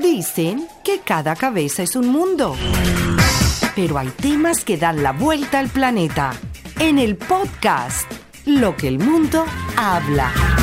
[0.00, 2.54] Dicen que cada cabeza es un mundo.
[3.74, 6.32] Pero hay temas que dan la vuelta al planeta.
[6.78, 8.08] En el podcast,
[8.46, 9.44] Lo que el mundo
[9.76, 10.57] habla.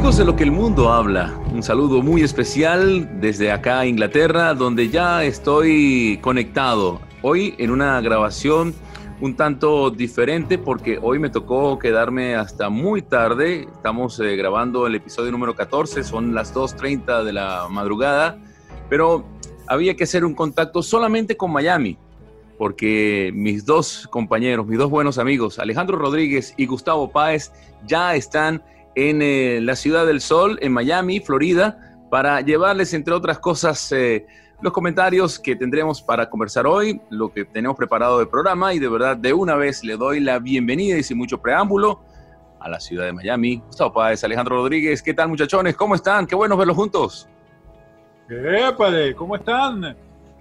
[0.00, 4.88] Amigos de lo que el mundo habla, un saludo muy especial desde acá Inglaterra, donde
[4.88, 7.02] ya estoy conectado.
[7.20, 8.72] Hoy en una grabación
[9.20, 13.68] un tanto diferente porque hoy me tocó quedarme hasta muy tarde.
[13.70, 18.38] Estamos eh, grabando el episodio número 14, son las 2.30 de la madrugada,
[18.88, 19.26] pero
[19.66, 21.98] había que hacer un contacto solamente con Miami
[22.56, 27.52] porque mis dos compañeros, mis dos buenos amigos, Alejandro Rodríguez y Gustavo Páez,
[27.86, 28.62] ya están
[29.08, 34.26] en eh, la Ciudad del Sol, en Miami, Florida, para llevarles, entre otras cosas, eh,
[34.60, 38.88] los comentarios que tendremos para conversar hoy, lo que tenemos preparado de programa y de
[38.90, 42.02] verdad de una vez le doy la bienvenida y sin mucho preámbulo
[42.60, 43.62] a la ciudad de Miami.
[43.66, 45.76] Gustavo Páez, Alejandro Rodríguez, ¿qué tal muchachones?
[45.76, 46.26] ¿Cómo están?
[46.26, 47.26] Qué bueno verlos juntos.
[48.28, 49.14] ¡Épale!
[49.14, 49.96] ¿Cómo están?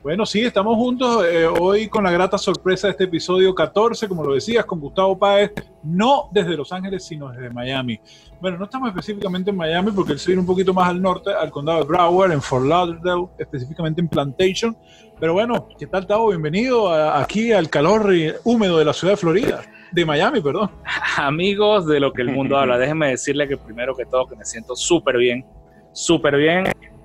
[0.10, 4.24] Bueno, sí, estamos juntos eh, hoy con la grata sorpresa de este episodio 14, como
[4.24, 5.52] lo decías, con Gustavo Páez,
[5.84, 8.00] no desde Los Ángeles, sino desde Miami.
[8.42, 11.30] Bueno, no estamos específicamente en Miami porque él se viene un poquito más al norte,
[11.32, 14.76] al condado de Broward, en Fort Lauderdale, específicamente en Plantation.
[15.20, 16.30] Pero bueno, ¿qué tal, Tavo?
[16.30, 18.12] Bienvenido aquí al calor
[18.44, 20.72] húmedo de la ciudad de Florida, de Miami, perdón.
[21.18, 24.44] Amigos de lo que el mundo habla, déjenme decirle que primero que todo que me
[24.44, 25.46] siento súper bien,
[25.94, 26.64] súper bien.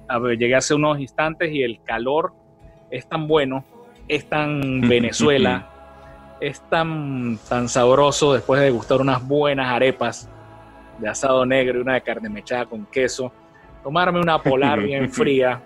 [0.09, 2.33] A ver, llegué hace unos instantes y el calor
[2.91, 3.65] es tan bueno,
[4.09, 5.69] es tan Venezuela,
[6.41, 10.29] es tan, tan sabroso después de gustar unas buenas arepas
[10.99, 13.33] de asado negro y una de carne mechada con queso,
[13.83, 15.63] tomarme una polar bien fría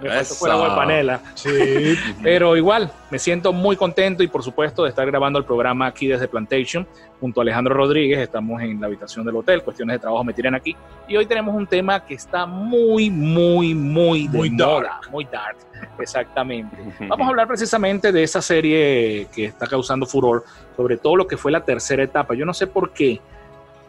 [0.00, 1.20] me faltó fuera de panela.
[1.34, 1.94] Sí.
[2.22, 6.06] Pero igual, me siento muy contento y por supuesto de estar grabando el programa aquí
[6.06, 6.86] desde Plantation
[7.20, 8.18] junto a Alejandro Rodríguez.
[8.18, 10.74] Estamos en la habitación del hotel, cuestiones de trabajo me tiran aquí.
[11.06, 15.10] Y hoy tenemos un tema que está muy, muy, muy de muy dark.
[15.10, 15.56] Muy dark,
[15.98, 16.76] exactamente.
[17.08, 20.44] Vamos a hablar precisamente de esa serie que está causando furor,
[20.76, 22.34] sobre todo lo que fue la tercera etapa.
[22.34, 23.20] Yo no sé por qué.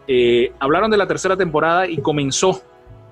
[0.08, 2.62] Eh, hablaron de la tercera temporada y comenzó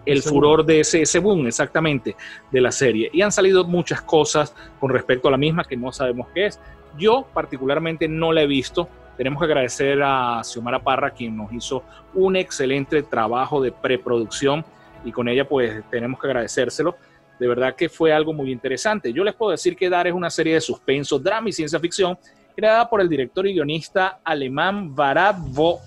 [0.06, 2.16] el furor de ese, ese boom exactamente
[2.52, 3.10] de la serie.
[3.14, 6.60] Y han salido muchas cosas con respecto a la misma que no sabemos qué es.
[6.98, 8.90] Yo particularmente no la he visto.
[9.18, 11.84] Tenemos que agradecer a Xiomara Parra, quien nos hizo
[12.14, 14.66] un excelente trabajo de preproducción
[15.04, 16.96] y con ella pues tenemos que agradecérselo.
[17.40, 19.14] De verdad que fue algo muy interesante.
[19.14, 22.18] Yo les puedo decir que Dar es una serie de suspenso, drama y ciencia ficción
[22.56, 25.38] creada por el director y guionista alemán Varad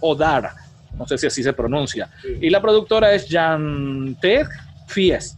[0.01, 0.51] Odar
[0.99, 2.09] no sé si así se pronuncia.
[2.41, 4.47] Y la productora es Jan Ted
[4.87, 5.37] Fies.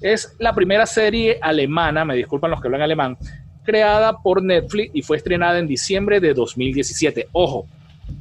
[0.00, 3.16] Es la primera serie alemana, me disculpan los que hablan alemán,
[3.64, 7.28] creada por Netflix y fue estrenada en diciembre de 2017.
[7.32, 7.66] Ojo,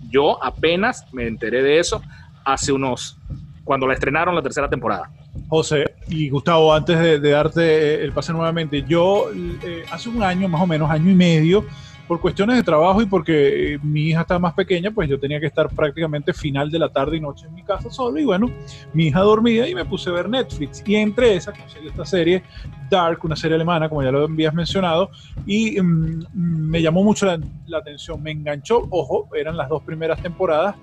[0.09, 2.01] yo apenas me enteré de eso
[2.43, 3.17] hace unos,
[3.63, 5.09] cuando la estrenaron la tercera temporada.
[5.47, 10.61] José y Gustavo, antes de, darte el pase nuevamente, yo eh, hace un año, más
[10.61, 11.65] o menos, año y medio,
[12.11, 15.39] por cuestiones de trabajo y porque eh, mi hija estaba más pequeña, pues yo tenía
[15.39, 18.19] que estar prácticamente final de la tarde y noche en mi casa solo.
[18.19, 18.51] Y bueno,
[18.91, 20.83] mi hija dormía y me puse a ver Netflix.
[20.85, 22.44] Y entre esas conseguí esta serie,
[22.89, 25.09] Dark, una serie alemana, como ya lo habías mencionado,
[25.45, 28.85] y mm, me llamó mucho la, atención, me enganchó.
[28.89, 30.75] Ojo, eran las dos primeras temporadas.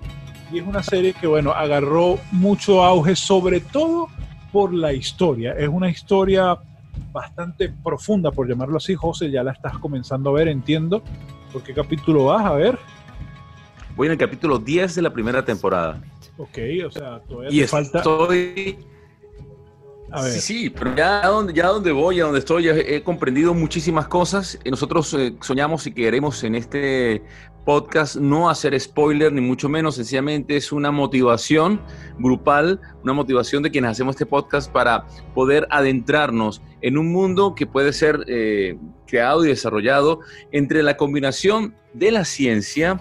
[0.51, 4.07] Y es una serie que, bueno, agarró mucho auge, sobre todo
[4.51, 5.53] por la historia.
[5.53, 6.57] Es una historia
[7.11, 8.95] bastante profunda, por llamarlo así.
[8.95, 11.03] José, ya la estás comenzando a ver, entiendo.
[11.51, 12.77] ¿Por qué capítulo vas a ver?
[13.95, 16.01] Voy en el capítulo 10 de la primera temporada.
[16.37, 17.97] Ok, o sea, todavía y falta.
[17.99, 18.77] Estoy.
[20.11, 20.31] A ver.
[20.33, 24.57] Sí, sí, pero ya donde, ya donde voy, a donde estoy, he comprendido muchísimas cosas.
[24.65, 27.23] Nosotros eh, soñamos y queremos en este
[27.69, 31.79] podcast no hacer spoiler, ni mucho menos, sencillamente es una motivación
[32.17, 35.05] grupal, una motivación de quienes hacemos este podcast para
[35.35, 38.75] poder adentrarnos en un mundo que puede ser eh,
[39.05, 42.99] creado y desarrollado entre la combinación de la ciencia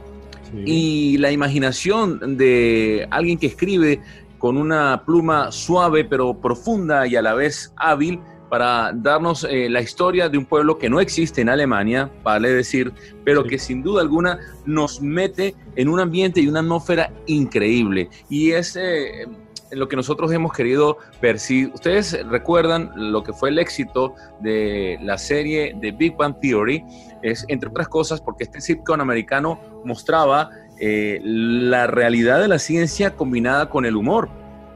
[0.65, 4.01] y la imaginación de alguien que escribe
[4.39, 9.81] con una pluma suave pero profunda y a la vez hábil para darnos eh, la
[9.81, 12.93] historia de un pueblo que no existe en Alemania, vale decir,
[13.25, 18.09] pero que sin duda alguna nos mete en un ambiente y una atmósfera increíble.
[18.31, 19.27] Y es eh,
[19.71, 21.71] lo que nosotros hemos querido percibir.
[21.75, 26.85] Ustedes recuerdan lo que fue el éxito de la serie de Big Bang Theory,
[27.23, 30.51] es entre otras cosas porque este sitcom americano mostraba
[30.81, 34.29] eh, la realidad de la ciencia combinada con el humor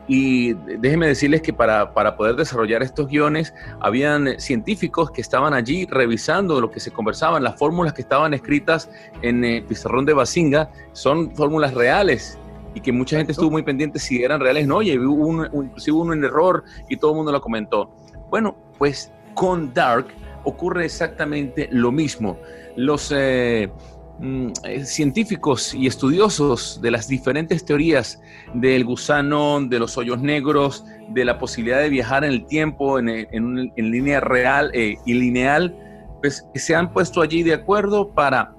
[0.08, 5.86] y déjenme decirles que para, para, poder desarrollar estos guiones, habían científicos que estaban allí
[5.86, 8.90] revisando lo que se conversaban, las fórmulas que estaban escritas
[9.22, 12.38] en el pizarrón de Basinga son fórmulas reales
[12.74, 15.96] y que mucha gente estuvo muy pendiente si eran reales no, y hubo un, inclusive
[15.96, 17.94] hubo un error y todo el mundo lo comentó.
[18.28, 20.06] Bueno, pues con Dark
[20.44, 22.38] ocurre exactamente lo mismo.
[22.76, 23.70] Los eh, eh,
[24.84, 28.20] científicos y estudiosos de las diferentes teorías
[28.54, 33.08] del gusano, de los hoyos negros, de la posibilidad de viajar en el tiempo en,
[33.08, 35.76] en, línea real eh, y lineal,
[36.20, 38.54] pues se han puesto allí de acuerdo para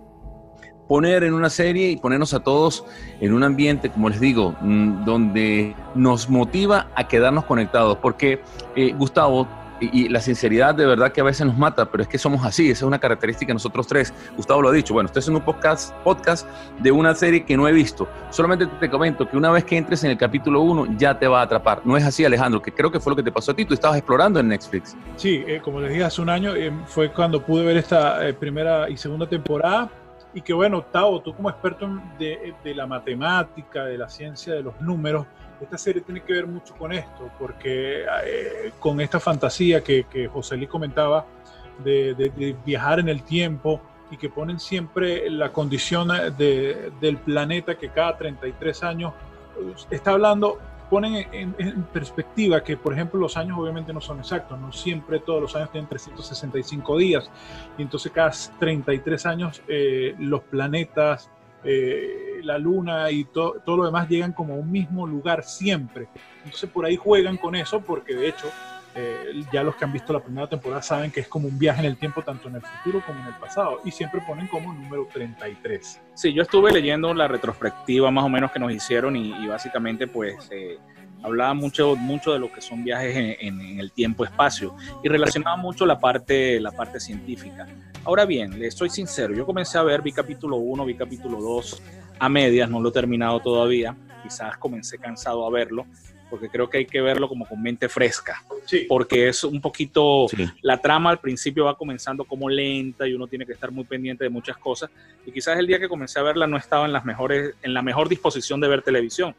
[0.88, 2.86] poner en una serie y ponernos a todos
[3.22, 7.98] en un ambiente, como les digo, mm, donde nos motiva a quedarnos conectados.
[8.00, 8.42] Porque,
[8.98, 9.48] Gustavo,
[9.92, 12.70] y, la sinceridad de verdad que a veces nos mata, pero es que somos así,
[12.70, 14.14] esa es una característica de nosotros tres.
[14.36, 16.48] Gustavo lo ha dicho, bueno, estoy en un podcast, podcast
[16.80, 18.08] de una serie que no he visto.
[18.30, 21.42] Solamente te comento que una vez que entres en el capítulo 1 ya te va
[21.42, 21.82] a atrapar.
[21.86, 23.74] No es así, Alejandro, que creo que fue lo que te pasó a ti, tú
[23.74, 24.96] estabas explorando en Netflix.
[25.16, 28.34] Sí, eh, como les dije hace un año, eh, fue cuando pude ver esta eh,
[28.34, 29.90] primera y segunda temporada.
[30.36, 31.88] Y que bueno, Tavo, tú como experto
[32.18, 35.28] de, de la matemática, de la ciencia, de los números,
[35.64, 40.28] esta serie tiene que ver mucho con esto, porque eh, con esta fantasía que, que
[40.28, 41.26] José Luis comentaba
[41.84, 43.82] de, viajar en el tiempo
[44.12, 49.14] y que ponen siempre la condición del planeta que cada 33 años
[49.60, 54.60] eh, está hablando, ponen en, perspectiva que, por ejemplo, los años obviamente no son exactos,
[54.60, 57.30] no siempre todos los años tienen 365 días,
[57.78, 61.30] y entonces cada 33 años eh, los planetas
[61.64, 66.08] eh, la luna y todo lo demás llegan como a un mismo lugar siempre.
[66.44, 68.48] Entonces por ahí juegan con eso porque de hecho
[68.96, 71.80] eh, ya los que han visto la primera temporada saben que es como un viaje
[71.80, 74.72] en el tiempo tanto en el futuro como en el pasado y siempre ponen como
[74.72, 76.02] número 33.
[76.14, 80.50] Sí, yo estuve leyendo la retrospectiva más o menos que nos hicieron y, básicamente pues...
[80.52, 80.78] Eh,
[81.24, 86.00] hablaba mucho, mucho de lo que son viajes en, el tiempo-espacio y relacionaba mucho la
[86.00, 87.68] parte, la parte científica.
[88.04, 91.82] Ahora bien, le estoy sincero, yo comencé a ver, vi capítulo 1, vi capítulo 2
[92.20, 95.86] a medias, no lo he terminado todavía, quizás comencé cansado a verlo,
[96.30, 98.86] porque creo que hay que verlo como con mente fresca, sí.
[98.90, 100.28] porque es un poquito,
[100.62, 104.26] la trama al principio va comenzando como lenta y uno tiene que estar muy pendiente
[104.26, 104.90] de muchas cosas,
[105.26, 107.82] y quizás el día que comencé a verla no estaba en, las mejores, en la
[107.82, 109.36] mejor disposición de ver televisión,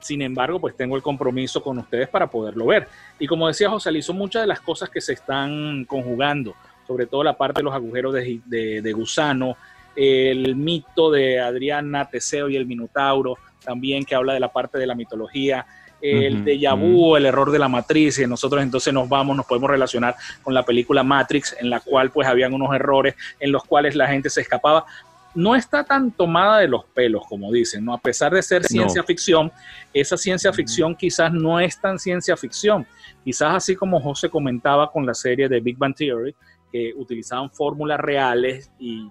[0.00, 2.88] sin embargo, pues tengo el compromiso con ustedes para poderlo ver.
[3.18, 6.54] Y como decía José Luis, son muchas de las cosas que se están conjugando,
[6.86, 9.56] sobre todo la parte de los agujeros de, gusano,
[9.94, 14.86] el mito de Adriana, Teseo y el Minotauro, también que habla de la parte de
[14.86, 15.66] la mitología,
[16.00, 19.70] el de vu, el error de la matriz, y nosotros entonces nos vamos, nos podemos
[19.70, 23.96] relacionar con la película Matrix, en la cual pues habían unos errores en los cuales
[23.96, 24.84] la gente se escapaba
[25.36, 27.92] no está tan tomada de los pelos, como dicen, ¿no?
[27.92, 29.52] A pesar de ser ciencia ficción,
[29.92, 32.86] esa ciencia ficción quizás no es tan ciencia ficción.
[33.22, 36.34] Quizás así como José comentaba con la serie de Big Bang Theory,
[36.72, 39.08] que utilizaban fórmulas reales y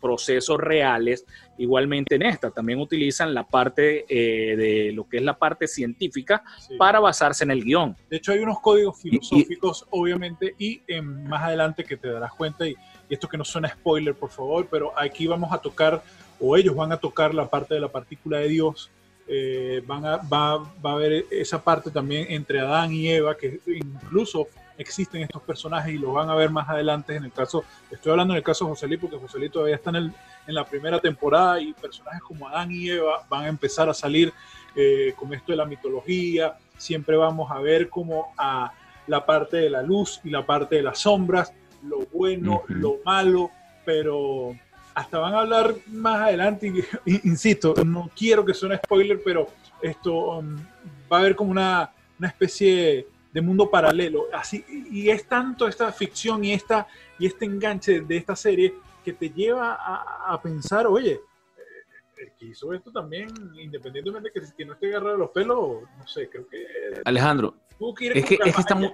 [0.00, 1.24] procesos reales,
[1.58, 6.42] igualmente en esta también utilizan la parte eh, de lo que es la parte científica
[6.78, 7.96] para basarse en el guion.
[8.08, 12.76] De hecho hay unos códigos filosóficos, obviamente, y más adelante que te darás cuenta y
[13.08, 16.02] y esto que no suena spoiler, por favor, pero aquí vamos a tocar,
[16.40, 18.90] o ellos van a tocar la parte de la partícula de Dios,
[19.26, 23.60] eh, van a, va, va, a haber esa parte también entre Adán y Eva, que
[23.66, 28.12] incluso existen estos personajes y lo van a ver más adelante en el caso, estoy
[28.12, 30.12] hablando en el caso de José Luis, porque José Luis todavía está en, el,
[30.46, 34.32] en la primera temporada y personajes como Adán y Eva van a empezar a salir
[34.76, 38.72] eh, con esto de la mitología, siempre vamos a ver como a
[39.08, 43.50] la parte de la luz y la parte de las sombras, lo bueno, lo malo,
[43.84, 44.54] pero
[44.94, 46.72] hasta van a hablar más adelante,
[47.06, 49.46] insisto, no quiero que suene spoiler, pero
[49.80, 50.56] esto um,
[51.10, 54.26] va a haber como una, una, especie de mundo paralelo.
[54.32, 59.12] Así, y es tanto esta ficción y, esta, y este enganche de esta serie que
[59.12, 61.20] te lleva a, pensar, oye, eh,
[62.16, 66.06] el que hizo esto también, independientemente de que, no esté agarrado de los pelos, no
[66.08, 66.66] sé, creo que...
[67.04, 68.92] Alejandro, es que, es que está muy...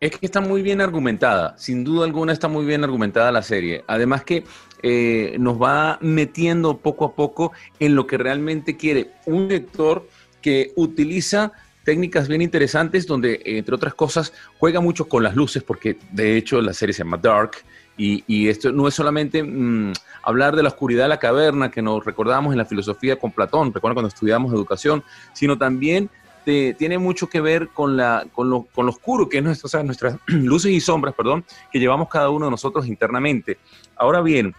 [0.00, 3.84] Es que está muy bien argumentada, sin duda alguna está muy bien argumentada la serie.
[3.86, 4.44] Además que
[4.82, 10.06] eh, nos va metiendo poco a poco en lo que realmente quiere un lector
[10.42, 11.52] que utiliza
[11.84, 16.60] técnicas bien interesantes donde, entre otras cosas, juega mucho con las luces, porque de hecho
[16.60, 17.52] la serie se llama Dark,
[17.96, 19.92] y, esto no es solamente mm,
[20.24, 23.72] hablar de la oscuridad de la caverna que nos recordamos en la filosofía con Platón,
[23.72, 26.10] recuerda cuando estudiamos educación, sino también
[26.44, 30.72] tiene mucho que ver con, la, con, lo, con oscuro, que es nuestro, nuestras luces
[30.72, 33.58] y sombras, perdón, que llevamos cada uno de nosotros internamente.
[33.96, 34.54] Ahora bien,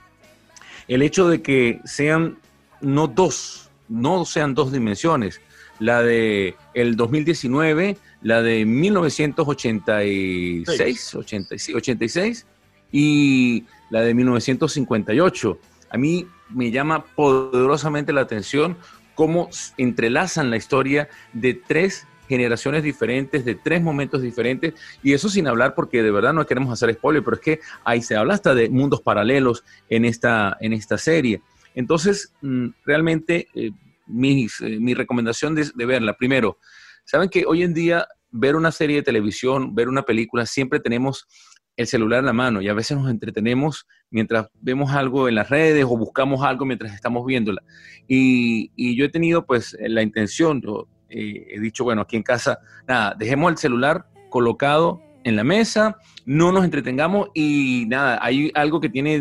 [0.87, 2.37] el hecho de que sean
[2.81, 5.41] no dos, no sean dos dimensiones,
[5.79, 12.45] la de el 2019, la de 1986, 86,
[12.91, 15.59] y la de 1958.
[15.89, 18.77] A mí me llama poderosamente la atención
[19.15, 25.47] cómo entrelazan la historia de tres generaciones diferentes, de tres momentos diferentes, y eso sin
[25.47, 28.55] hablar porque de verdad no queremos hacer spoiler, pero es que ahí se habla hasta
[28.55, 31.41] de mundos paralelos en esta, en esta serie.
[31.75, 33.71] Entonces, mm, realmente, eh, eh,
[34.07, 36.57] mi recomendación de, de verla, primero,
[37.05, 41.27] saben que hoy en día ver una serie de televisión, ver una película, siempre tenemos
[41.77, 45.49] el celular en la mano y a veces nos entretenemos mientras vemos algo en las
[45.49, 47.61] redes o buscamos algo mientras estamos viéndola.
[48.07, 50.61] Y, y yo he tenido pues la intención,
[51.09, 55.97] eh, he dicho, bueno, aquí en casa, nada, dejemos el celular colocado en la mesa,
[56.25, 59.19] no nos entretengamos y nada, hay algo que tiene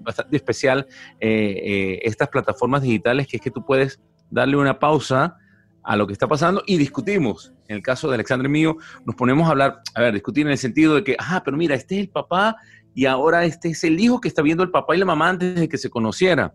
[0.00, 0.86] bastante especial
[1.20, 5.36] eh, eh, estas plataformas digitales, que es que tú puedes darle una pausa
[5.84, 7.52] a lo que está pasando y discutimos.
[7.68, 10.58] En el caso de Alexandre mío, nos ponemos a hablar, a ver, discutir en el
[10.58, 12.56] sentido de que, ah, pero mira, este es el papá
[12.94, 15.54] y ahora este es el hijo que está viendo el papá y la mamá antes
[15.54, 16.54] de que se conociera.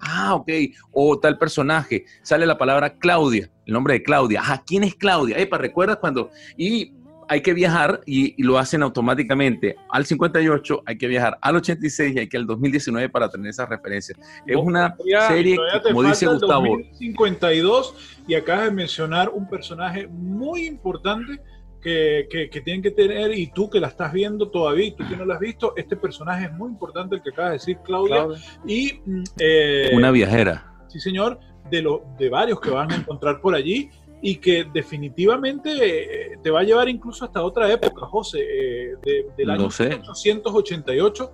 [0.00, 0.48] Ah, ok.
[0.92, 2.04] O tal personaje.
[2.22, 4.42] Sale la palabra Claudia, el nombre de Claudia.
[4.44, 5.36] Ah, ¿quién es Claudia?
[5.38, 6.30] Epa, ¿recuerdas cuando?
[6.56, 6.92] Y
[7.28, 12.18] hay que viajar y, lo hacen automáticamente al 58, hay que viajar al 86 y
[12.20, 14.18] hay que al 2019 para tener esas referencias.
[14.46, 14.96] Es una
[15.28, 16.78] serie, como dice Gustavo.
[16.98, 21.40] 52 y acabas de mencionar un personaje muy importante
[21.82, 25.16] que, que, tienen que tener y tú que la estás viendo todavía y tú que
[25.16, 28.26] no la has visto, este personaje es muy importante, el que acaba de decir Claudia.
[28.66, 30.74] Y, mm, eh, una viajera.
[30.88, 31.38] Sí, señor,
[31.70, 36.50] de, lo, de varios que van a encontrar por allí y que definitivamente eh, te
[36.50, 41.32] va a llevar incluso hasta otra época, José, eh, del año 1888.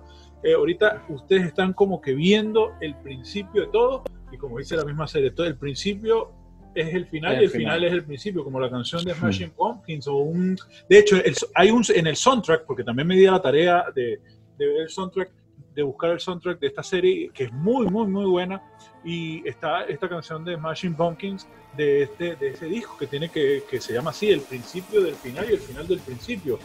[0.55, 5.07] ahorita ustedes están como que viendo el principio de todo y como dice la misma
[5.07, 6.31] serie, todo el principio
[6.75, 7.83] es el final y el final.
[7.85, 10.57] es el principio, como la canción de Smashing Pumpkins o un...
[10.89, 11.15] De hecho,
[11.55, 14.19] hay un en el soundtrack, porque también me di la tarea de,
[14.57, 15.31] de ver el soundtrack,
[15.75, 18.61] de buscar el soundtrack de esta serie, que es muy, muy, muy buena,
[19.03, 23.63] y está esta canción de Smashing Pumpkins de, este, de ese disco que tiene que,
[23.69, 26.57] que se llama así, el principio del final y el final del principio.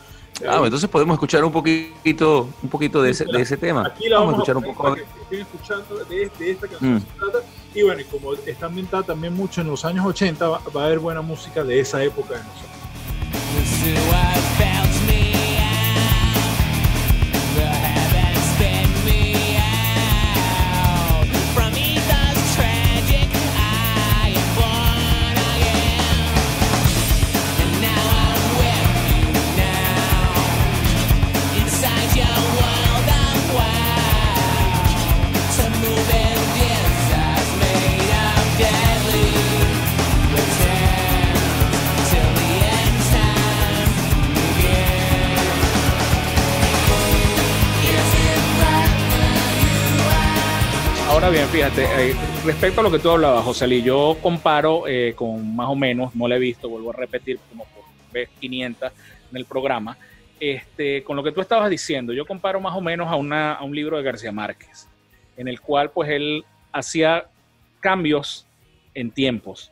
[0.48, 3.86] Ah, entonces podemos escuchar un poquito, un poquito de ese, de ese tema.
[3.86, 4.94] Aquí la vamos, a escuchar un poco.
[4.94, 7.00] Que estén escuchando de, esta canción mm.
[7.00, 7.38] se trata.
[7.74, 10.86] Y bueno, y como está ambientada también mucho en los años 80, va, va a
[10.86, 12.70] haber buena música de esa época de nosotros.
[51.30, 55.54] Bien, fíjate, eh, respecto a lo que tú hablabas, José Lee, yo comparo eh, con
[55.54, 58.90] más o menos, no lo he visto, vuelvo a repetir como por vez 500
[59.30, 59.96] en el programa,
[60.40, 63.62] este, con lo que tú estabas diciendo, yo comparo más o menos a, una, a
[63.62, 64.88] un libro de García Márquez,
[65.36, 67.26] en el cual pues él hacía
[67.78, 68.48] cambios
[68.94, 69.70] en tiempos,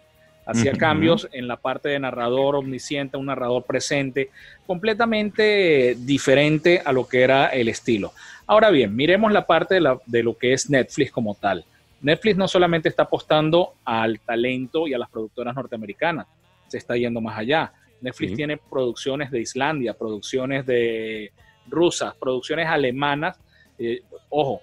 [0.48, 4.30] hacía cambios en la parte de narrador omnisciente, un narrador presente,
[4.66, 8.12] completamente diferente a lo que era el estilo.
[8.46, 11.66] Ahora bien, miremos la parte de, lo que es Netflix como tal.
[12.00, 16.26] Netflix no solamente está apostando al talento y a las productoras norteamericanas,
[16.66, 17.72] se está yendo más allá.
[18.00, 21.30] Netflix tiene producciones de Islandia, producciones de
[21.68, 23.38] rusas, producciones alemanas.
[23.78, 24.00] Eh,
[24.30, 24.62] ojo,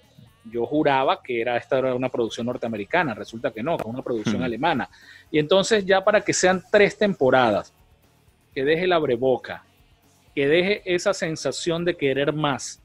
[0.51, 4.03] yo juraba que era esta era una producción norteamericana, resulta que no, que es una
[4.03, 4.89] producción alemana.
[5.31, 7.73] Y entonces ya para que sean tres temporadas,
[8.53, 9.63] que deje la breboca,
[10.33, 12.81] que deje esa sensación de querer más,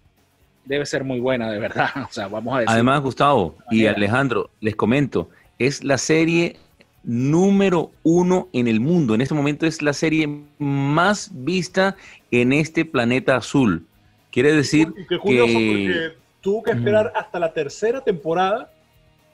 [0.64, 1.90] debe ser muy buena, de verdad.
[2.09, 2.73] O sea, vamos a decir.
[2.73, 6.57] Además, Gustavo y Alejandro, les comento, es la serie
[7.02, 9.14] número uno en el mundo.
[9.14, 11.97] En este momento es la serie más vista
[12.31, 13.87] en este planeta azul.
[14.31, 18.73] Quiere decir qué curioso, porque tuvo que esperar hasta la tercera temporada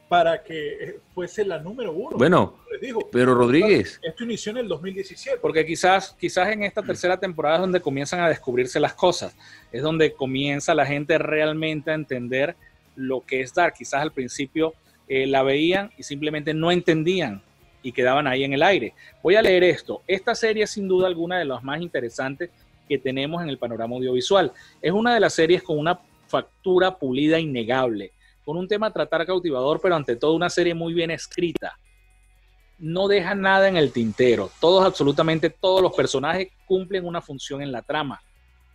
[0.09, 2.17] para que fuese la número uno.
[2.17, 2.55] Bueno,
[3.11, 3.99] pero Rodríguez.
[4.03, 5.39] Esto inició en el 2017.
[5.41, 9.37] Porque quizás, quizás en esta tercera temporada es donde comienzan a descubrirse las cosas.
[9.73, 12.55] Es donde comienza la gente realmente a entender
[12.95, 13.73] lo que es dar.
[13.73, 14.75] Quizás al principio
[15.09, 17.43] eh, la veían y simplemente no entendían
[17.83, 18.95] y quedaban ahí en el aire.
[19.23, 20.03] Voy a leer esto.
[20.07, 22.51] Esta serie es sin duda alguna de las más interesantes
[22.89, 24.53] que tenemos en el panorama audiovisual.
[24.81, 28.13] Es una de las series con una factura pulida innegable
[28.47, 31.79] con un tema a tratar cautivador, pero ante todo una serie muy bien escrita.
[32.79, 34.51] no deja nada en el tintero.
[34.61, 38.23] Todos, absolutamente todos los personajes cumplen una función en la trama.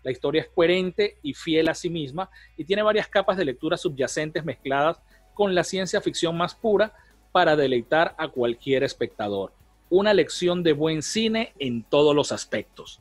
[0.01, 3.77] La historia es coherente y fiel a sí misma y tiene varias capas de lectura
[3.77, 4.99] subyacentes mezcladas
[5.35, 6.93] con la ciencia ficción más pura
[7.31, 9.53] para deleitar a cualquier espectador.
[9.91, 12.97] Una lección de buen cine en todos los aspectos.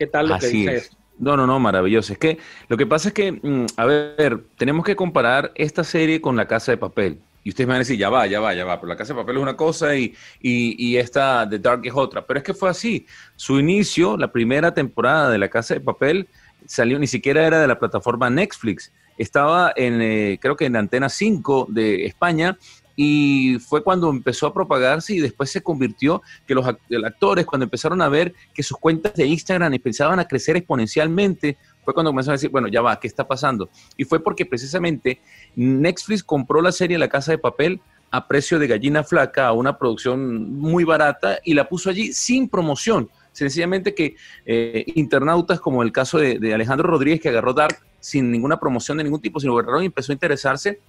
[0.00, 2.14] ¿Qué tal lo que dice No, no, no, maravilloso.
[2.14, 6.20] Es que lo que pasa es que, mm, a ver, tenemos que comparar esta serie
[6.20, 7.20] con La Casa de Papel.
[7.44, 9.12] Y ustedes me van a decir, ya va, ya va, ya va, pero La Casa
[9.12, 12.26] de Papel es una cosa y, y, esta The Dark es otra.
[12.26, 13.06] Pero es que fue así.
[13.36, 16.26] Su inicio, la primera temporada de La Casa de Papel,
[16.66, 18.90] salió, ni siquiera era de la plataforma Netflix.
[19.18, 22.56] Estaba en, eh, creo que en Antena 5 de España
[23.02, 28.02] y fue cuando empezó a propagarse y después se convirtió que los actores cuando empezaron
[28.02, 32.36] a ver que sus cuentas de Instagram empezaban a crecer exponencialmente fue cuando comenzaron a
[32.36, 33.70] decir, bueno, ya va, ¿qué está pasando?
[33.96, 35.18] Y fue porque precisamente
[35.56, 37.80] Netflix compró la serie La Casa de Papel
[38.10, 42.50] a precio de gallina flaca, a una producción muy barata, y la puso allí sin
[42.50, 43.08] promoción.
[43.32, 48.60] Sencillamente que eh, internautas, como el caso de, Alejandro Rodríguez, que agarró Dark sin ninguna
[48.60, 50.80] promoción de ningún tipo, sino agarró y empezó a interesarse,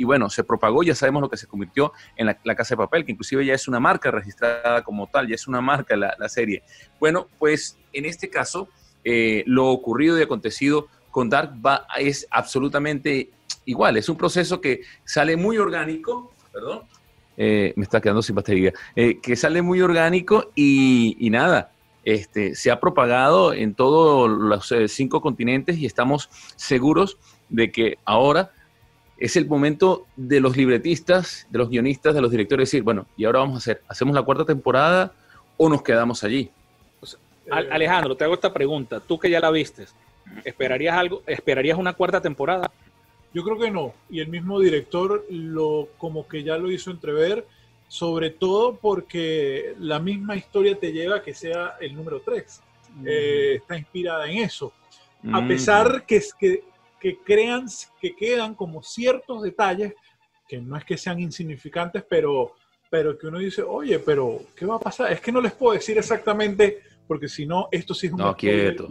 [0.00, 3.04] y bueno, se propagó, ya sabemos lo que se convirtió en la, Casa de Papel,
[3.04, 6.26] que inclusive ya es una marca registrada como tal, ya es una marca la, la
[6.30, 6.62] serie.
[6.98, 8.70] Bueno, pues en este caso,
[9.04, 13.28] eh, lo ocurrido y acontecido con Dark va, es absolutamente
[13.66, 13.98] igual.
[13.98, 16.84] Es un proceso que sale muy orgánico, perdón,
[17.36, 21.72] eh, me está quedando sin batería, eh, que sale muy orgánico y, nada,
[22.04, 27.18] este, se ha propagado en todos los cinco continentes y estamos seguros
[27.50, 28.52] de que ahora
[29.20, 33.26] es el momento de los libretistas, de los guionistas, de los directores decir, bueno, ¿y
[33.26, 33.82] ahora vamos a hacer?
[33.86, 35.12] ¿Hacemos la cuarta temporada
[35.58, 36.50] o nos quedamos allí?
[37.50, 38.98] Alejandro, te hago esta pregunta.
[39.00, 39.84] Tú que ya la viste,
[40.44, 41.22] ¿esperarías algo?
[41.26, 42.70] ¿Esperarías una cuarta temporada?
[43.34, 43.92] Yo creo que no.
[44.08, 47.46] Y el mismo director lo como que ya lo hizo entrever,
[47.88, 52.62] sobre todo porque la misma historia te lleva a que sea el número 3.
[53.04, 54.72] Eh, está inspirada en eso.
[55.30, 56.62] A pesar que, que,
[57.00, 57.66] que crean
[58.00, 59.94] que quedan como ciertos detalles
[60.46, 62.56] que no es que sean insignificantes, pero,
[62.90, 65.12] pero que uno dice, oye, pero ¿qué va a pasar?
[65.12, 68.18] Es que no les puedo decir exactamente porque si no, esto sí es un...
[68.18, 68.86] No, quieto.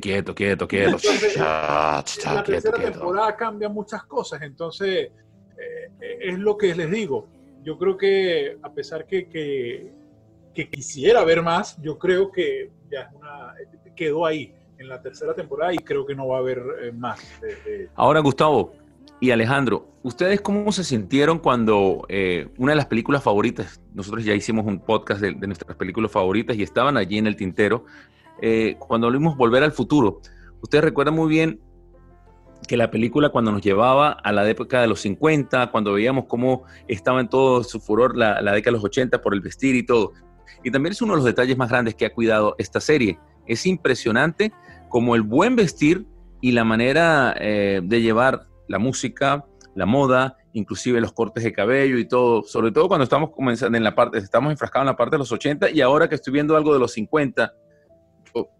[0.00, 0.96] quieto, quieto, quieto.
[1.36, 2.02] la
[2.44, 5.10] tercera temporada cambia muchas cosas, entonces
[5.56, 7.28] eh, es lo que les digo.
[7.62, 13.10] Yo creo que a pesar que, que, quisiera ver más, yo creo que ya
[13.94, 17.20] quedó ahí en la tercera temporada y creo que no va a haber eh, más.
[17.94, 18.72] Ahora, Gustavo,
[19.18, 24.34] y Alejandro, ¿ustedes cómo se sintieron cuando eh, una de las películas favoritas, nosotros ya
[24.34, 27.86] hicimos un podcast de, nuestras películas favoritas y estaban allí en el tintero,
[28.42, 30.20] eh, cuando volvimos Volver al Futuro,
[30.60, 31.60] ustedes recuerdan muy bien
[32.68, 36.64] que la película cuando nos llevaba a la época de los 50, cuando veíamos cómo
[36.88, 40.12] estaba en todo su furor la, década de los 80 por el vestir y todo.
[40.62, 43.18] Y también es uno de los detalles más grandes que ha cuidado esta serie.
[43.46, 44.52] Es impresionante
[44.88, 46.06] como el buen vestir
[46.40, 51.98] y la manera eh, de llevar la música, la moda, inclusive los cortes de cabello
[51.98, 55.16] y todo, sobre todo cuando estamos comenzando en la parte, estamos enfrascados en la parte
[55.16, 57.54] de los 80 y ahora que estoy viendo algo de los 50,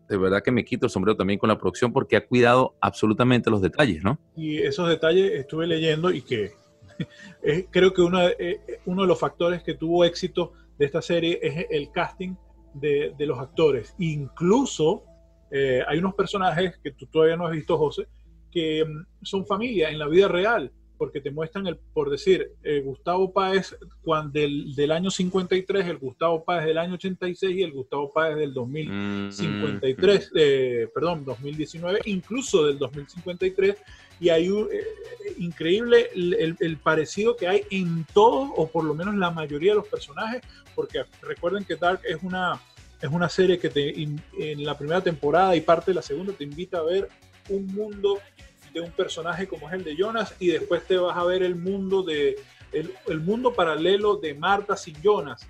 [0.08, 3.50] de verdad que me quito el sombrero también con la producción porque ha cuidado absolutamente
[3.50, 4.18] los detalles, ¿no?
[4.36, 6.52] Y esos detalles estuve leyendo y que
[7.70, 8.02] creo que
[8.38, 12.34] eh, uno de los factores que tuvo éxito de esta serie es el casting
[12.80, 13.94] de, los actores.
[13.98, 15.04] Incluso
[15.50, 18.06] eh, hay unos personajes que tú todavía no has visto, José,
[18.50, 22.80] que mm, son familia en la vida real, porque te muestran, el, por decir, eh,
[22.80, 27.72] Gustavo Páez cuando del, del, año 53, el Gustavo Páez del año 86 y el
[27.72, 33.76] Gustavo Páez del 2053, mm, eh, perdón, 2019, incluso del 2053,
[34.18, 34.84] y hay un, eh,
[35.38, 39.76] increíble el, el, parecido que hay en todos, o por lo menos la mayoría de
[39.76, 40.42] los personajes,
[40.74, 42.60] porque recuerden que Dark es una,
[43.00, 46.44] es una serie que te, en la primera temporada y parte de la segunda te
[46.44, 47.08] invita a ver
[47.48, 48.18] un mundo
[48.72, 51.56] de un personaje como es el de Jonas y después te vas a ver el
[51.56, 52.36] mundo de
[52.72, 55.46] el, mundo paralelo de Marta sin Jonas.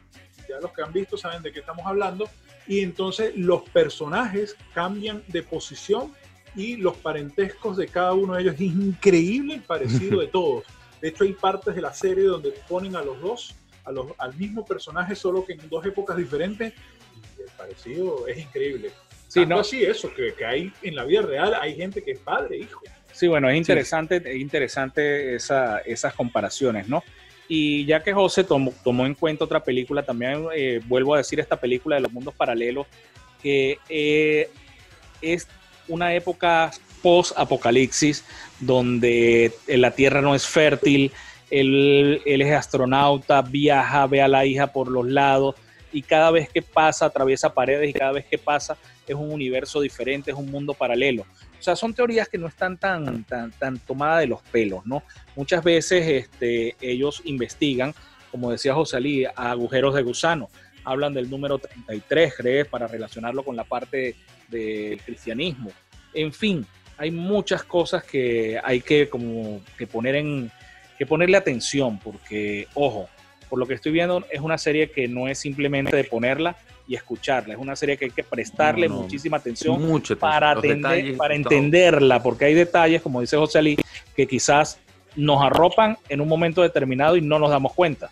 [0.49, 2.29] Ya los que han visto saben de qué estamos hablando.
[2.69, 6.13] Y entonces los personajes cambian de posición
[6.57, 8.55] y los parentescos de cada uno de ellos.
[8.55, 10.65] Es increíble el parecido de todos.
[11.01, 14.35] De hecho, hay partes de la serie donde ponen a los dos, a los, al
[14.35, 16.73] mismo personaje, solo que en dos épocas diferentes.
[17.39, 18.91] Y el parecido es increíble.
[19.29, 19.61] Sí, no.
[19.61, 22.81] así eso, que, que, hay en la vida real hay gente que es padre, hijo.
[23.13, 27.03] Sí, bueno, es interesante, es interesante esa, esas comparaciones, ¿no?
[27.49, 31.41] Y ya que José tomó, tomó en cuenta otra película, también eh, vuelvo a decir
[31.41, 32.87] esta película de los mundos paralelos,
[33.43, 34.51] que eh,
[35.23, 35.49] es
[35.89, 36.71] una época
[37.03, 38.25] post-apocalipsis
[38.61, 41.13] donde la tierra no es fértil
[41.51, 45.55] él, él es astronauta, viaja, ve a la hija por los lados
[45.93, 49.81] y cada vez que pasa atraviesa paredes y cada vez que pasa es un universo
[49.81, 51.23] diferente, es un mundo paralelo.
[51.59, 55.03] O sea, son teorías que no están tan, tan, tan tomadas de los pelos, ¿no?
[55.37, 57.95] Muchas veces este, ellos investigan,
[58.31, 60.51] como decía José Ali, agujeros de gusano.
[60.87, 62.67] Hablan del número 33, ¿crees?
[62.67, 64.15] Para relacionarlo con la parte
[64.49, 65.71] del cristianismo.
[66.15, 66.65] En fin,
[66.97, 70.51] hay muchas cosas que hay que, como, que, poner en,
[70.97, 73.09] que ponerle atención, porque, ojo,
[73.51, 76.57] por lo que estoy viendo, es una serie que no es simplemente de ponerla
[76.89, 82.23] y escucharla, es una serie que hay que prestarle muchísima atención para, atender, para entenderla,
[82.23, 83.77] porque hay detalles, como dice José Ali,
[84.15, 84.79] que quizás
[85.17, 88.11] nos arropan en un momento determinado y no nos damos cuenta.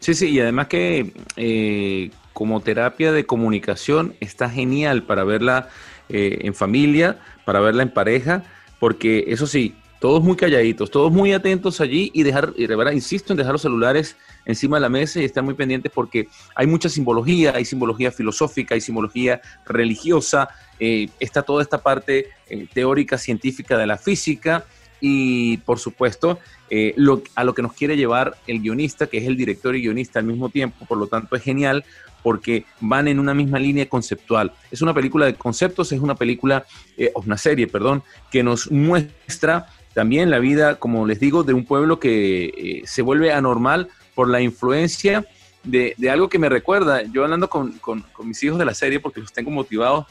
[0.00, 5.68] Sí, sí, y además que eh, como terapia de comunicación está genial para verla
[6.08, 8.44] eh, en familia, para verla en pareja,
[8.78, 12.92] porque eso sí, todos muy calladitos, todos muy atentos allí y dejar, y de verdad,
[12.92, 16.66] insisto en dejar los celulares encima de la mesa y estar muy pendientes porque hay
[16.66, 23.18] mucha simbología, hay simbología filosófica, hay simbología religiosa, eh, está toda esta parte eh, teórica,
[23.18, 24.64] científica de la física
[25.00, 26.38] y por supuesto
[26.70, 29.82] eh, lo, a lo que nos quiere llevar el guionista, que es el director y
[29.82, 31.84] guionista al mismo tiempo, por lo tanto es genial
[32.22, 34.52] porque van en una misma línea conceptual.
[34.70, 36.66] Es una película de conceptos, es una película,
[37.14, 41.98] una serie, perdón, que nos muestra también la vida, como les digo, de un pueblo
[41.98, 45.24] que eh, se vuelve anormal por la influencia
[45.64, 47.80] de, algo que me recuerda, yo hablando con,
[48.22, 50.06] mis hijos de la serie, porque los tengo motivados,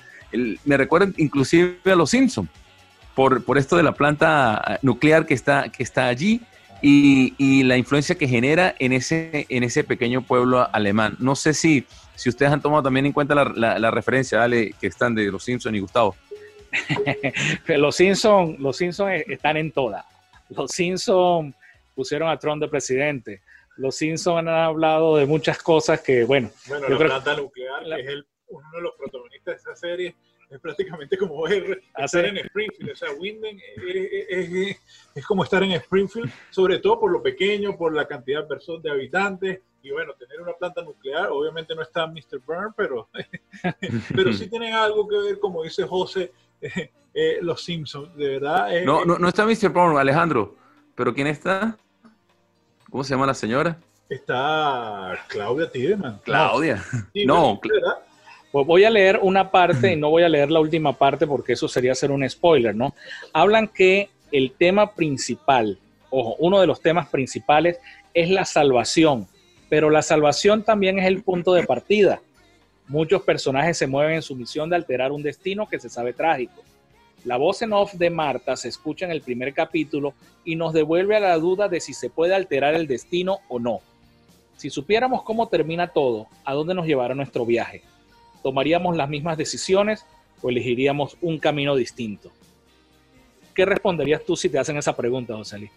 [0.65, 2.49] me recuerda inclusive a los Simpsons,
[3.17, 6.39] por, por esto de la planta nuclear que está, que está allí
[6.83, 11.17] y, la influencia que genera en ese, en ese pequeño pueblo alemán.
[11.17, 14.85] No sé si, si ustedes han tomado también en cuenta la, la referencia, dale, que
[14.85, 16.15] están de los Simpsons y Gustavo.
[17.65, 20.05] los Simpsons los Simpson están en todas.
[20.49, 21.55] Los Simpsons
[21.95, 23.41] pusieron a Trump de presidente.
[23.77, 26.51] Los Simpsons han hablado de muchas cosas que, bueno.
[26.67, 30.15] Bueno, la planta nuclear, que es uno de los protagonistas de esa serie,
[30.49, 32.91] es prácticamente como ver, ah, estar en Springfield.
[32.91, 38.07] O sea, Winden es, como estar en Springfield, sobre todo por lo pequeño, por la
[38.07, 39.61] cantidad de, de habitantes.
[39.81, 42.41] Y bueno, tener una planta nuclear, obviamente no está Mr.
[42.45, 43.07] Byrne, pero,
[44.15, 46.33] pero sí tienen algo que ver, como dice José,
[47.13, 48.75] eh, los Simpsons, de verdad.
[48.75, 49.69] Eh, no, no, no está Mr.
[49.69, 50.55] Brown, Alejandro,
[50.93, 51.77] pero ¿quién está?
[52.89, 53.79] ¿Cómo se llama la señora?
[54.09, 56.19] Está Claudia Tiedemann.
[56.23, 56.83] Claudia.
[57.25, 57.73] no, pues
[58.65, 61.67] voy a leer una parte y no voy a leer la última parte porque eso
[61.67, 62.93] sería ser un spoiler, ¿no?
[63.33, 65.77] Hablan que el tema principal,
[66.09, 67.79] ojo, uno de los temas principales
[68.13, 69.27] es la salvación,
[69.69, 72.21] pero la salvación también es el punto de partida.
[72.87, 76.63] Muchos personajes se mueven en su misión de alterar un destino que se sabe trágico.
[77.25, 80.13] La voz en off de Marta se escucha en el primer capítulo
[80.45, 83.81] y nos devuelve a la duda de si se puede alterar el destino o no.
[84.55, 87.83] Si supiéramos cómo termina todo, ¿a dónde nos llevará nuestro viaje?
[88.47, 90.05] ¿Tomaríamos las mismas decisiones
[90.41, 92.31] o elegiríamos un camino distinto?
[93.53, 95.69] ¿Qué responderías tú si te hacen esa pregunta, José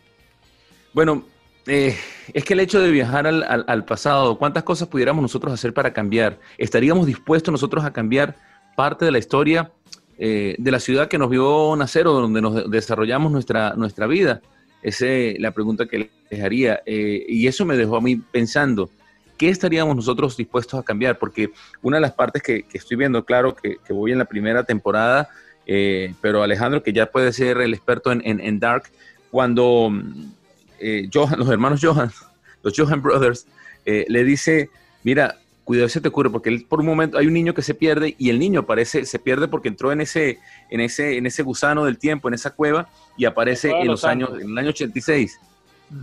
[0.92, 1.24] Bueno,
[1.66, 1.96] eh,
[2.32, 6.38] es que el hecho de viajar al, pasado, ¿cuántas cosas pudiéramos nosotros hacer para cambiar?
[6.58, 8.36] ¿Estaríamos dispuestos nosotros a cambiar
[8.76, 9.72] parte de la historia
[10.16, 14.42] eh, de la ciudad que nos vio nacer o donde nos desarrollamos nuestra, nuestra vida?
[14.80, 16.82] Esa es la pregunta que les haría.
[16.86, 18.90] Eh, y eso me dejó a mí pensando,
[19.40, 21.18] ¿qué estaríamos nosotros dispuestos a cambiar?
[21.18, 21.50] Porque
[21.80, 25.30] una de las partes que, estoy viendo, claro, que, voy en la primera temporada,
[26.20, 28.90] pero Alejandro, que ya puede ser el experto en, en Dark,
[29.30, 29.90] cuando
[30.78, 32.10] eh, los hermanos Johan,
[32.62, 33.46] los Johan Brothers,
[33.86, 34.68] eh, le dice,
[35.04, 37.72] mira, cuidado se te ocurre, porque él, por un momento hay un niño que se
[37.72, 41.42] pierde y el niño aparece, se pierde porque entró en ese, en ese, en ese
[41.42, 45.40] gusano del tiempo, en esa cueva, y aparece en los años, en el año 86.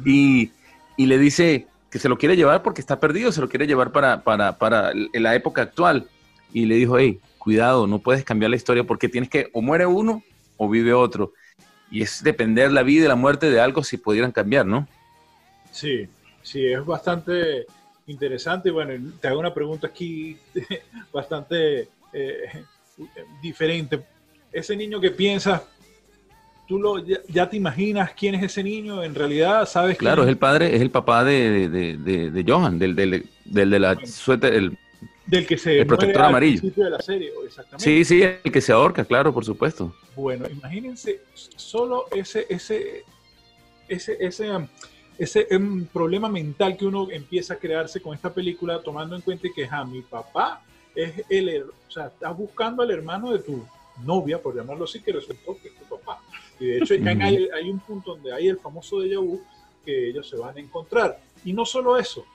[0.06, 0.52] y,
[0.96, 3.92] y, le dice que se lo quiere llevar porque está perdido, se lo quiere llevar
[3.92, 6.08] para, para, para la época actual.
[6.54, 9.86] Y le dijo, hey, cuidado, no puedes cambiar la historia porque tienes que, o muere
[9.86, 10.24] uno
[10.58, 11.34] o vive otro
[11.90, 14.88] y es depender la vida y la muerte de algo si pudieran cambiar, ¿no?
[15.72, 16.08] Sí,
[16.42, 17.66] sí, es bastante
[18.08, 18.72] interesante.
[18.72, 20.38] Bueno, te hago una pregunta aquí
[21.14, 22.64] bastante eh,
[23.42, 24.04] diferente.
[24.52, 25.62] Ese niño que piensas,
[26.68, 30.38] tú lo, ya, te imaginas quién es ese niño, en realidad sabes Claro, es el
[30.38, 34.78] padre, es el papá de, de, Johan, del, del, del, de la suerte, el,
[35.26, 36.62] del que se el protector amarillo.
[36.76, 37.84] De la serie, exactamente.
[37.84, 39.96] Sí, sí, el que se ahorca, claro, por supuesto.
[40.16, 43.04] Bueno, imagínense solo ese, ese,
[43.88, 44.68] ese, ese,
[45.18, 49.48] ese um, problema mental que uno empieza a crearse con esta película, tomando en cuenta
[49.56, 53.66] que ja, mi papá es el, o sea, estás buscando al hermano de tu
[54.04, 56.22] novia, por llamarlo así, que resultó que es tu papá.
[56.60, 59.42] Y de hecho, hay, hay, un punto donde hay el famoso de vu
[59.86, 61.20] que ellos se van a encontrar.
[61.46, 62.26] Y no solo eso,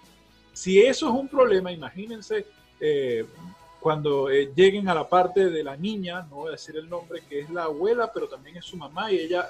[0.53, 2.47] si eso es un problema, imagínense
[2.79, 3.25] eh,
[3.81, 7.23] cuando eh, lleguen a la parte de la niña, no voy a decir el nombre,
[7.29, 9.49] que es la abuela, pero también es su mamá y ella,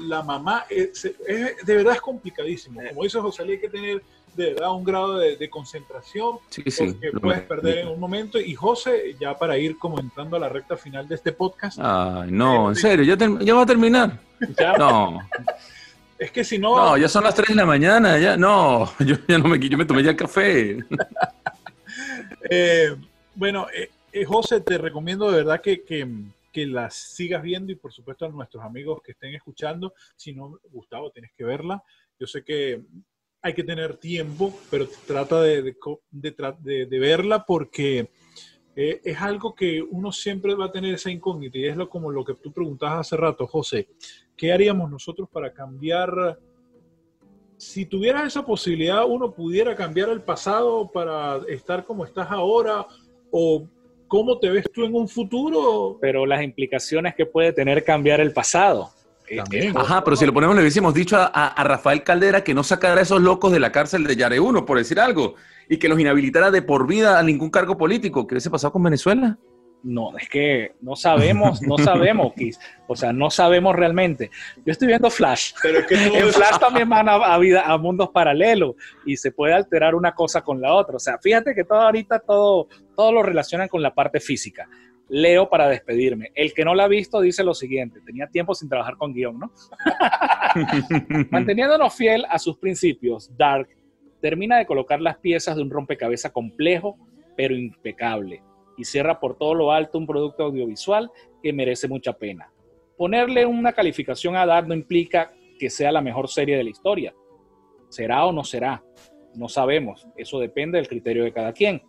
[0.00, 2.80] la mamá, es, de verdad es complicadísimo.
[2.88, 4.02] Como dice José, hay que tener
[4.36, 8.40] de verdad un grado de, concentración que puedes perder en un momento.
[8.40, 11.78] Y José, ya para ir como entrando a la recta final de este podcast.
[11.80, 14.18] Ay, no, en serio, ya, ya va a terminar.
[14.78, 15.20] No.
[16.18, 16.76] Es que si no.
[16.76, 18.36] No, ya son las 3 de la mañana, ya.
[18.36, 20.78] No, yo ya no me, yo me tomé ya el café.
[22.50, 22.94] Eh,
[23.34, 26.06] bueno, eh, eh, José, te recomiendo de verdad que, que,
[26.54, 29.92] que, las sigas viendo y por supuesto a nuestros amigos que estén escuchando.
[30.16, 31.82] Si no, Gustavo, tienes que verla.
[32.18, 32.82] Yo sé que
[33.42, 35.76] hay que tener tiempo, pero trata de,
[36.90, 38.10] verla porque
[38.74, 42.10] eh, es algo que uno siempre va a tener esa incógnita y es lo, como
[42.10, 43.88] lo que tú preguntabas hace rato, José.
[44.36, 46.38] ¿Qué haríamos nosotros para cambiar?
[47.58, 52.86] Si tuvieras esa posibilidad, uno pudiera cambiar el pasado para estar como estás ahora
[53.30, 53.68] o
[54.14, 55.98] cómo te ves tú en un futuro.
[56.00, 58.90] Pero las implicaciones que puede tener cambiar el pasado.
[59.74, 63.02] Ajá, pero si lo ponemos, le hubiésemos dicho a, Rafael Caldera que no sacara a
[63.02, 65.34] esos locos de la cárcel de Yare 1, por decir algo,
[65.68, 68.24] y que los inhabilitara de por vida a ningún cargo político.
[68.26, 69.36] ¿Qué hubiese pasado con Venezuela?
[69.82, 72.32] No, es que no sabemos, no sabemos,
[72.86, 74.30] O sea, no sabemos realmente.
[74.64, 75.52] Yo estoy viendo Flash.
[75.62, 79.54] Pero es que en Flash también van a, vida, a mundos paralelos y se puede
[79.54, 80.96] alterar una cosa con la otra.
[80.96, 84.68] O sea, fíjate que todo ahorita todo, todo lo relacionan con la parte física
[85.08, 86.30] leo para despedirme.
[86.34, 89.38] El que no la ha visto dice lo siguiente, tenía tiempo sin trabajar con guion,
[89.38, 89.52] ¿no?
[91.30, 93.68] Manteniéndonos fiel a sus principios, Dark
[94.20, 96.96] termina de colocar las piezas de un rompecabezas complejo,
[97.36, 98.42] pero impecable,
[98.76, 101.10] y cierra por todo lo alto un producto audiovisual
[101.42, 102.50] que merece mucha pena.
[102.96, 107.14] Ponerle una calificación a Dark no implica que sea la mejor serie de la historia.
[107.88, 108.82] ¿Será o no será?
[109.34, 110.06] No sabemos.
[110.16, 111.82] Eso depende del criterio de cada quien.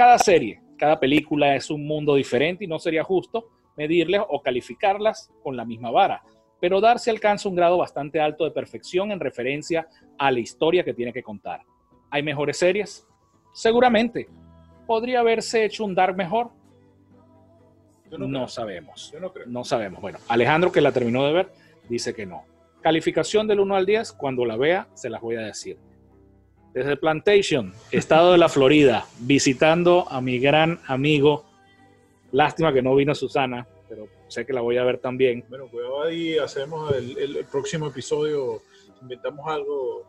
[0.00, 5.30] Cada serie, cada película es un mundo diferente y no sería justo medirles o calificarlas
[5.42, 6.22] con la misma vara.
[6.58, 9.86] Pero Darcy alcanza un grado bastante alto de perfección en referencia
[10.16, 11.64] a la historia que tiene que contar.
[12.08, 13.06] ¿Hay mejores series?
[13.52, 14.26] Seguramente.
[14.86, 16.48] ¿Podría haberse hecho un Dark mejor?
[18.10, 19.12] No, sabemos.
[19.20, 20.00] no, no sabemos.
[20.00, 21.52] Bueno, Alejandro, que la terminó de ver,
[21.90, 22.44] dice que no.
[22.80, 25.76] Calificación del 1 al 10, cuando la vea, se las voy a decir
[26.72, 31.44] desde Plantation, estado de la Florida, visitando a mi gran amigo.
[32.32, 35.44] Lástima que no vino Susana, pero sé que la voy a ver también.
[35.48, 38.62] Bueno, pues ahí hacemos el, próximo episodio,
[39.02, 40.06] inventamos algo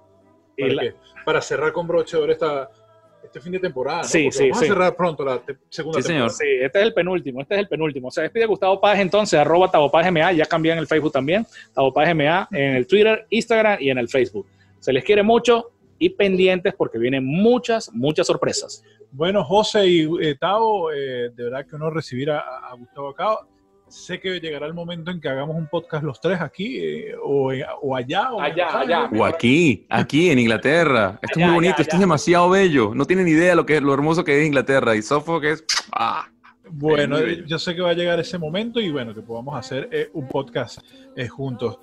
[1.25, 2.69] para, cerrar con broche de esta,
[3.23, 4.03] este fin de temporada.
[4.03, 6.29] Sí, sí, vamos a cerrar pronto la segunda sí, temporada.
[6.29, 6.29] Señor.
[6.29, 8.11] Sí, este es el penúltimo, este es el penúltimo.
[8.11, 9.71] Se despide Gustavo Páez entonces, arroba
[10.11, 14.07] MA, ya cambié en el Facebook también, MA en el Twitter, Instagram y en el
[14.07, 14.45] Facebook.
[14.79, 15.71] Se les quiere mucho,
[16.01, 18.83] y pendientes porque vienen muchas, muchas sorpresas.
[19.11, 22.43] Bueno, José y eh, Tavo, eh, de verdad que uno recibir a,
[22.75, 23.37] Gustavo acá.
[23.87, 27.51] Sé que llegará el momento en que hagamos un podcast los tres aquí, eh, o,
[27.81, 29.09] o, allá, o allá, allá.
[29.15, 31.19] O aquí, aquí en Inglaterra.
[31.21, 32.95] Esto es muy bonito, esto es demasiado bello.
[32.95, 34.95] No tienen idea lo que lo hermoso que es Inglaterra.
[34.95, 35.63] Y que es.
[35.91, 36.27] ¡ah!
[36.67, 40.27] Bueno, yo sé que va a llegar ese momento y bueno, que podamos hacer un
[40.27, 40.79] podcast
[41.29, 41.77] juntos.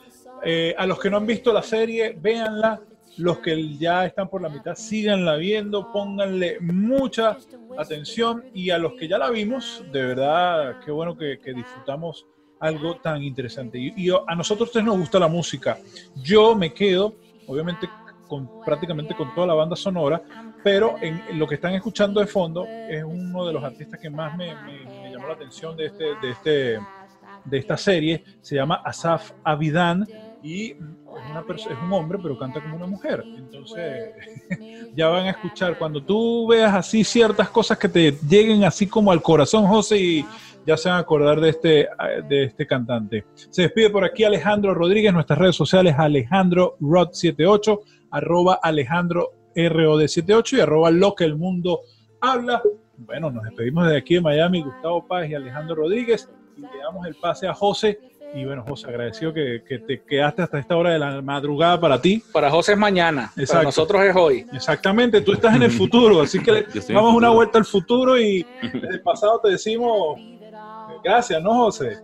[0.76, 2.80] a los que no han visto la serie, véanla
[3.18, 7.36] los que ya están por la mitad, síganla viendo, pónganle mucha
[7.76, 12.26] atención y a los que ya la vimos, de verdad, qué bueno que, disfrutamos
[12.60, 13.78] algo tan interesante.
[13.78, 15.78] Y, a nosotros nos gusta la música.
[16.22, 17.88] Yo me quedo, obviamente,
[18.28, 20.22] con, prácticamente con toda la banda sonora,
[20.62, 24.36] pero en, lo que están escuchando de fondo es uno de los artistas que más
[24.36, 24.54] me,
[25.10, 26.78] llamó la atención de, este, de, este,
[27.44, 28.24] de esta serie.
[28.40, 30.06] Se llama Asaf Avidan
[30.42, 30.78] y es,
[31.82, 33.24] un hombre, pero canta como una mujer.
[33.26, 34.14] Entonces,
[34.96, 39.10] ya van a escuchar, cuando tú veas así ciertas cosas que te lleguen así como
[39.10, 40.26] al corazón, José, y
[40.66, 41.88] ya se van a acordar de este,
[42.28, 43.24] de este cantante.
[43.34, 50.60] Se despide por aquí Alejandro Rodríguez, nuestras redes sociales, Alejandro Rod78, arroba Alejandro ROD78 y
[50.60, 51.80] arroba lo que el mundo
[52.20, 52.62] habla.
[52.96, 57.06] Bueno, nos despedimos de aquí de Miami, Gustavo Páez y Alejandro Rodríguez, y le damos
[57.06, 57.98] el pase a José
[58.34, 62.22] y bueno, José, agradecido que, te quedaste hasta esta hora de la madrugada para ti.
[62.32, 64.46] Para José es mañana, para nosotros es hoy.
[64.52, 68.88] Exactamente, tú estás en el futuro, así que damos una vuelta al futuro y desde
[68.88, 70.20] el pasado te decimos
[71.02, 71.98] gracias, ¿no, José?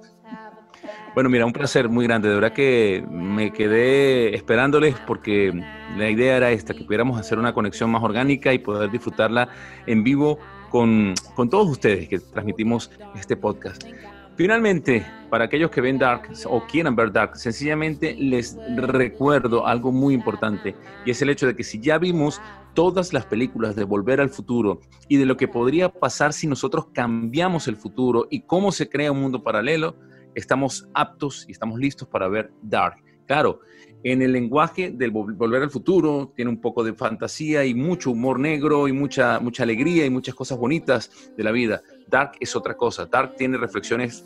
[1.15, 2.29] Bueno, mira, un placer muy grande.
[2.29, 5.53] De verdad que me quedé esperándoles porque
[5.97, 9.49] la idea era esta, que pudiéramos hacer una conexión más orgánica y poder disfrutarla
[9.87, 10.39] en vivo
[10.71, 13.85] con, con todos ustedes que transmitimos este podcast.
[14.37, 20.13] Finalmente, para aquellos que ven Dark o quieran ver Dark, sencillamente les recuerdo algo muy
[20.13, 20.75] importante
[21.07, 22.43] y es el hecho de que si ya vimos
[22.75, 26.87] todas las películas de Volver al Futuro y de lo que podría pasar si nosotros
[26.93, 29.97] cambiamos el futuro y cómo se crea un mundo paralelo,
[30.35, 32.97] estamos aptos y estamos listos para ver Dark.
[33.27, 33.61] Claro,
[34.03, 38.39] en el lenguaje del Volver al Futuro tiene un poco de fantasía y mucho humor
[38.39, 41.83] negro y mucha, mucha alegría y muchas cosas bonitas de la vida.
[42.07, 43.07] Dark es otra cosa.
[43.07, 44.25] Dark tiene reflexiones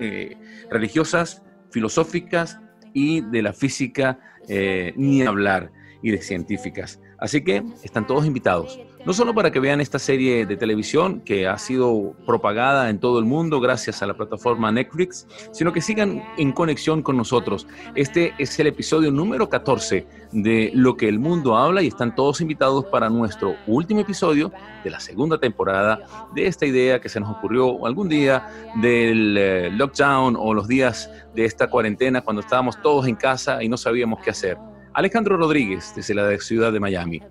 [0.00, 0.36] eh,
[0.70, 2.58] religiosas, filosóficas
[2.92, 5.70] y de la física, eh, ni hablar,
[6.02, 7.00] y de científicas.
[7.18, 11.48] Así que están todos invitados, no solo para que vean esta serie de televisión que
[11.48, 16.22] ha sido propagada en todo el mundo gracias a la plataforma Netflix, sino que sigan
[16.36, 17.66] en conexión con nosotros.
[17.96, 22.40] Este es el episodio número 14 de Lo que el mundo habla y están todos
[22.40, 24.52] invitados para nuestro último episodio
[24.84, 28.46] de la segunda temporada de esta idea que se nos ocurrió algún día
[28.80, 33.68] del eh, lockdown o los días de esta cuarentena cuando estábamos todos en casa y
[33.68, 34.56] no sabíamos qué hacer.
[34.98, 37.22] Alejandro Rodríguez, desde la ciudad de Miami.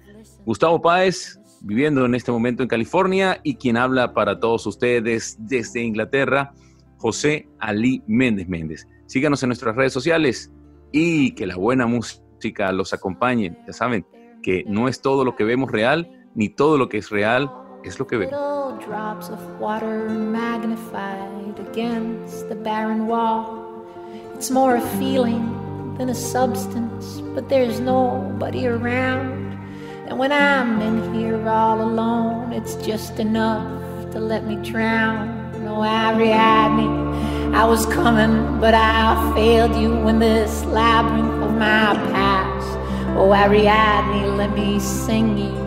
[0.46, 5.82] Gustavo Páez, viviendo en este momento en California, y quien habla para todos ustedes desde
[5.82, 6.54] Inglaterra,
[6.96, 8.88] José Ali Méndez Méndez.
[9.06, 10.50] Síganos en nuestras redes sociales
[10.94, 13.58] y que la buena música los acompañe.
[13.68, 14.06] Ya saben
[14.42, 17.52] que no es todo lo que vemos real, ni todo lo que es real
[17.84, 18.40] es lo que vemos.
[25.98, 29.54] Than a substance, but there's nobody around.
[30.08, 35.36] And when I'm in here all alone, it's just enough to let me drown.
[35.66, 42.78] No, Ariadne, I was coming, but I failed you in this labyrinth of my past.
[43.18, 45.58] Oh, Ariadne, let me sing you,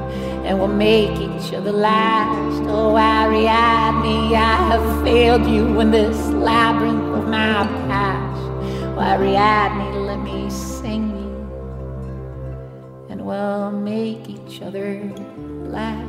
[0.44, 2.62] and we'll make each other last.
[2.68, 8.40] Oh, Ariadne, I have failed you in this labyrinth of my past.
[8.96, 9.89] Oh, Ariadne,
[13.30, 15.00] will make each other
[15.70, 16.04] last.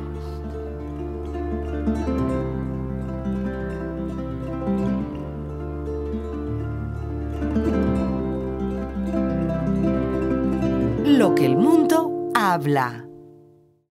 [11.06, 13.11] Lo que el mundo habla.